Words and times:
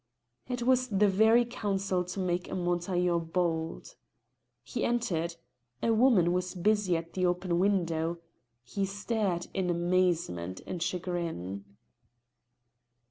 It 0.49 0.63
was 0.63 0.87
the 0.87 1.07
very 1.07 1.45
counsel 1.45 2.03
to 2.05 2.19
make 2.19 2.49
a 2.49 2.55
Montaiglon 2.55 3.25
bold. 3.31 3.93
He 4.63 4.83
entered; 4.83 5.35
a 5.83 5.93
woman 5.93 6.33
was 6.33 6.55
busy 6.55 6.97
at 6.97 7.13
the 7.13 7.27
open 7.27 7.59
window; 7.59 8.17
he 8.63 8.83
stared 8.83 9.45
in 9.53 9.69
amazement 9.69 10.59
and 10.65 10.81
chagrin. 10.81 11.65